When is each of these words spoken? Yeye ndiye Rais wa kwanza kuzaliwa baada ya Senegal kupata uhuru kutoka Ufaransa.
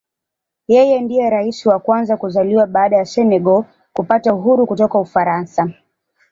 Yeye 0.73 0.95
ndiye 1.01 1.29
Rais 1.29 1.65
wa 1.65 1.79
kwanza 1.79 2.17
kuzaliwa 2.17 2.67
baada 2.67 2.97
ya 2.97 3.05
Senegal 3.05 3.63
kupata 3.93 4.33
uhuru 4.33 4.67
kutoka 4.67 4.99
Ufaransa. 4.99 5.69